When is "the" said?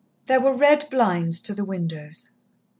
1.53-1.63